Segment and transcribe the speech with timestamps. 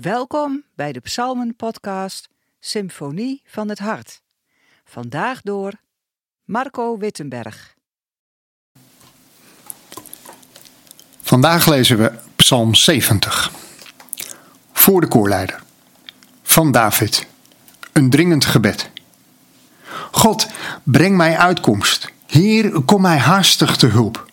[0.00, 2.28] Welkom bij de Psalmen-podcast
[2.60, 4.22] Symfonie van het Hart.
[4.84, 5.72] Vandaag door
[6.44, 7.74] Marco Wittenberg.
[11.22, 13.50] Vandaag lezen we Psalm 70.
[14.72, 15.62] Voor de koorleider.
[16.42, 17.26] Van David.
[17.92, 18.90] Een dringend gebed.
[20.10, 20.48] God,
[20.82, 22.12] breng mij uitkomst.
[22.26, 24.30] Heer, kom mij haastig te hulp.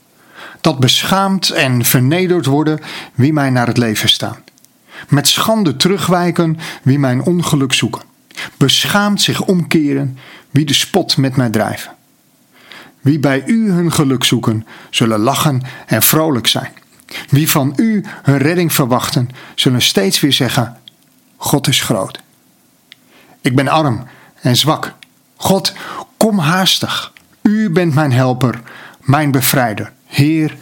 [0.62, 2.80] Dat beschaamd en vernederd worden
[3.14, 4.44] wie mij naar het leven staan.
[5.10, 8.02] Met schande terugwijken wie mijn ongeluk zoeken.
[8.58, 10.18] Beschaamd zich omkeren
[10.52, 11.92] wie de spot met mij drijven.
[13.02, 16.72] Wie bij u hun geluk zoeken, zullen lachen en vrolijk zijn.
[17.30, 20.78] Wie van u hun redding verwachten, zullen steeds weer zeggen:
[21.38, 22.20] God is groot.
[23.42, 24.08] Ik ben arm
[24.42, 24.94] en zwak.
[25.36, 25.74] God,
[26.18, 27.14] kom haastig.
[27.42, 28.62] U bent mijn helper,
[29.00, 29.92] mijn bevrijder.
[30.06, 30.58] Heer,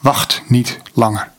[0.00, 1.31] wacht niet langer.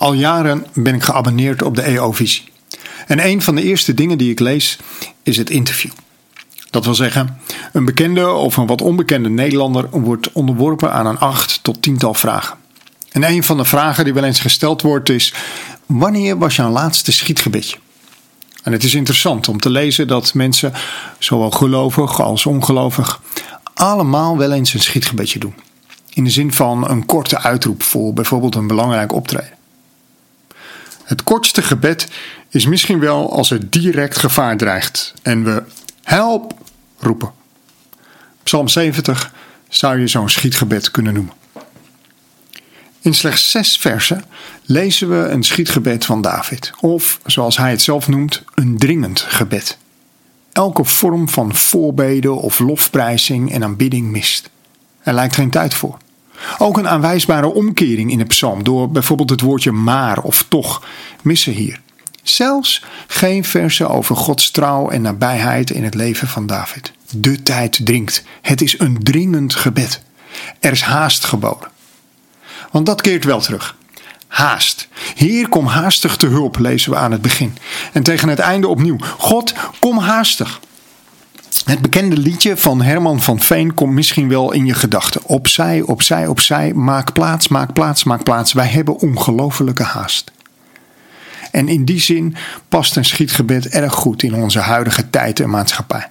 [0.00, 2.44] Al jaren ben ik geabonneerd op de EO-visie.
[3.06, 4.78] En een van de eerste dingen die ik lees
[5.22, 5.90] is het interview.
[6.70, 7.40] Dat wil zeggen,
[7.72, 12.56] een bekende of een wat onbekende Nederlander wordt onderworpen aan een acht tot tiental vragen.
[13.12, 15.34] En een van de vragen die wel eens gesteld wordt is:
[15.86, 17.76] Wanneer was jouw laatste schietgebedje?
[18.62, 20.72] En het is interessant om te lezen dat mensen,
[21.18, 23.20] zowel gelovig als ongelovig,
[23.74, 25.54] allemaal wel eens een schietgebedje doen.
[26.12, 29.58] In de zin van een korte uitroep voor bijvoorbeeld een belangrijk optreden.
[31.10, 32.08] Het kortste gebed
[32.48, 35.62] is misschien wel als er direct gevaar dreigt en we
[36.02, 36.54] help
[36.98, 37.32] roepen.
[38.42, 39.32] Psalm 70
[39.68, 41.34] zou je zo'n schietgebed kunnen noemen.
[43.00, 44.24] In slechts zes versen
[44.62, 49.78] lezen we een schietgebed van David, of zoals hij het zelf noemt, een dringend gebed.
[50.52, 54.50] Elke vorm van voorbeden of lofprijzing en aanbidding mist.
[55.02, 55.98] Er lijkt geen tijd voor.
[56.58, 60.86] Ook een aanwijsbare omkering in de psalm door bijvoorbeeld het woordje maar of toch
[61.22, 61.80] missen hier.
[62.22, 66.92] Zelfs geen versen over Gods trouw en nabijheid in het leven van David.
[67.10, 68.24] De tijd dringt.
[68.40, 70.02] Het is een dringend gebed.
[70.60, 71.68] Er is haast geboden.
[72.70, 73.76] Want dat keert wel terug.
[74.26, 74.88] Haast.
[75.14, 77.56] Heer, kom haastig te hulp, lezen we aan het begin.
[77.92, 78.96] En tegen het einde opnieuw.
[79.18, 80.60] God, kom haastig.
[81.64, 85.24] Het bekende liedje van Herman van Veen komt misschien wel in je gedachten.
[85.24, 86.72] Opzij, opzij, opzij.
[86.74, 88.52] Maak plaats, maak plaats, maak plaats.
[88.52, 90.32] Wij hebben ongelofelijke haast.
[91.50, 92.36] En in die zin
[92.68, 96.10] past een schietgebed erg goed in onze huidige tijd en maatschappij.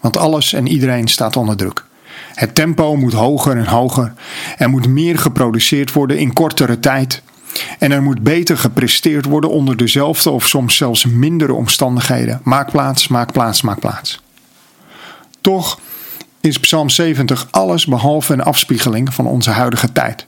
[0.00, 1.84] Want alles en iedereen staat onder druk.
[2.34, 4.12] Het tempo moet hoger en hoger.
[4.58, 7.22] Er moet meer geproduceerd worden in kortere tijd.
[7.78, 12.40] En er moet beter gepresteerd worden onder dezelfde of soms zelfs mindere omstandigheden.
[12.42, 14.21] Maak plaats, maak plaats, maak plaats.
[15.42, 15.80] Toch
[16.40, 20.26] is Psalm 70 alles behalve een afspiegeling van onze huidige tijd.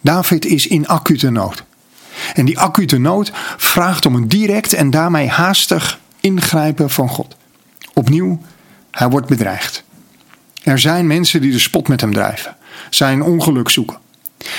[0.00, 1.64] David is in acute nood.
[2.34, 7.36] En die acute nood vraagt om een direct en daarmee haastig ingrijpen van God.
[7.94, 8.40] Opnieuw,
[8.90, 9.84] hij wordt bedreigd.
[10.62, 12.56] Er zijn mensen die de spot met hem drijven,
[12.90, 13.98] zijn ongeluk zoeken.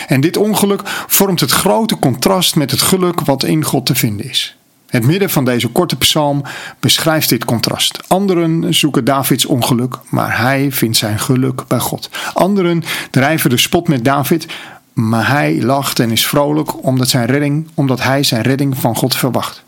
[0.08, 4.30] En dit ongeluk vormt het grote contrast met het geluk wat in God te vinden
[4.30, 4.56] is.
[4.92, 6.44] Het midden van deze korte psalm
[6.80, 8.00] beschrijft dit contrast.
[8.08, 12.10] Anderen zoeken Davids ongeluk, maar hij vindt zijn geluk bij God.
[12.34, 14.48] Anderen drijven de spot met David,
[14.94, 19.16] maar hij lacht en is vrolijk omdat, zijn redding, omdat hij zijn redding van God
[19.16, 19.64] verwacht.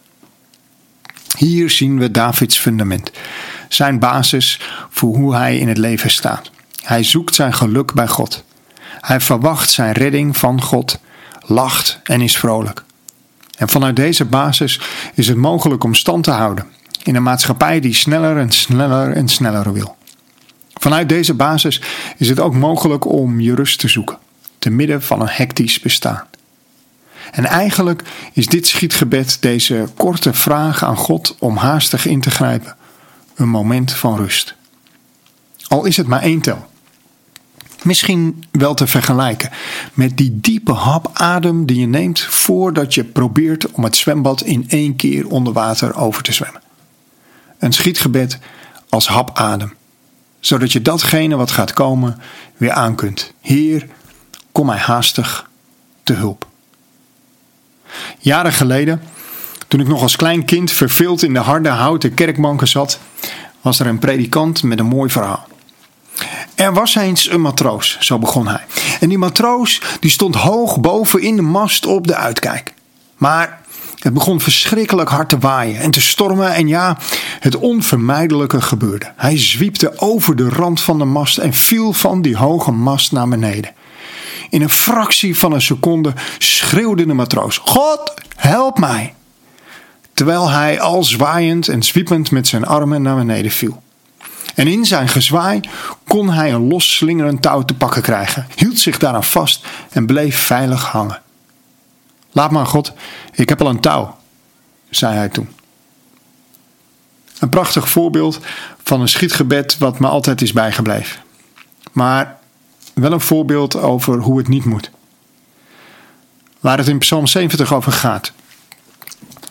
[1.38, 3.12] Hier zien we Davids fundament,
[3.70, 6.52] zijn basis voor hoe hij in het leven staat.
[6.84, 8.44] Hij zoekt zijn geluk bij God.
[9.02, 11.00] Hij verwacht zijn redding van God,
[11.46, 12.84] lacht en is vrolijk.
[13.58, 14.80] En vanuit deze basis
[15.14, 16.66] is het mogelijk om stand te houden
[17.04, 19.96] in een maatschappij die sneller en sneller en sneller wil.
[20.74, 21.82] Vanuit deze basis
[22.18, 24.18] is het ook mogelijk om je rust te zoeken,
[24.60, 26.28] te midden van een hectisch bestaan.
[27.32, 28.04] En eigenlijk
[28.34, 32.76] is dit schietgebed, deze korte vraag aan God om haastig in te grijpen,
[33.36, 34.56] een moment van rust.
[35.68, 36.72] Al is het maar één tel.
[37.84, 39.50] Misschien wel te vergelijken
[39.94, 44.66] met die diepe hap adem die je neemt voordat je probeert om het zwembad in
[44.68, 46.62] één keer onder water over te zwemmen.
[47.60, 48.40] Een schietgebed
[48.90, 49.74] als hapadem,
[50.40, 52.18] zodat je datgene wat gaat komen
[52.58, 53.34] weer aan kunt.
[53.42, 53.88] Heer,
[54.52, 55.50] kom mij haastig
[56.04, 56.48] te hulp.
[58.20, 59.02] Jaren geleden,
[59.68, 63.00] toen ik nog als klein kind verveeld in de harde houten kerkbanken zat,
[63.62, 65.48] was er een predikant met een mooi verhaal.
[66.56, 68.66] Er was eens een matroos, zo begon hij.
[69.00, 72.74] En die matroos die stond hoog boven in de mast op de uitkijk.
[73.18, 73.62] Maar
[74.04, 76.98] Het begon verschrikkelijk hard te waaien en te stormen en ja,
[77.40, 79.12] het onvermijdelijke gebeurde.
[79.16, 83.28] Hij zwiepte over de rand van de mast en viel van die hoge mast naar
[83.28, 83.72] beneden.
[84.50, 89.14] In een fractie van een seconde schreeuwde de matroos: God, help mij!
[90.14, 93.83] Terwijl hij al zwaaiend en zwiepend met zijn armen naar beneden viel.
[94.56, 95.60] En in zijn gezwaai
[96.08, 100.38] kon hij een los slingerend touw te pakken krijgen, hield zich daaraan vast en bleef
[100.38, 101.22] veilig hangen.
[102.32, 102.94] Laat maar, God,
[103.32, 104.18] ik heb al een touw,
[104.90, 105.50] zei hij toen.
[107.40, 108.40] Een prachtig voorbeeld
[108.84, 111.22] van een schietgebed wat me altijd is bijgebleven.
[111.92, 112.38] Maar
[112.94, 114.92] wel een voorbeeld over hoe het niet moet.
[116.60, 118.32] Waar het in Psalm 70 over gaat,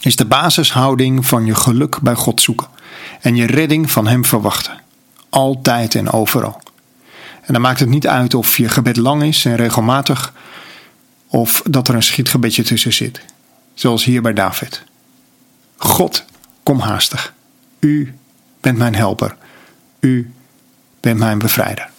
[0.01, 2.67] is de basishouding van je geluk bij God zoeken
[3.21, 4.81] en je redding van Hem verwachten.
[5.33, 6.61] Altijd en overal.
[7.43, 10.33] En dan maakt het niet uit of je gebed lang is en regelmatig,
[11.27, 13.21] of dat er een schietgebedje tussen zit,
[13.75, 14.83] zoals hier bij David.
[15.77, 16.25] God,
[16.63, 17.35] kom haastig.
[17.79, 18.15] U
[18.61, 19.37] bent mijn helper.
[20.01, 20.33] U
[21.01, 21.91] bent mijn bevrijder.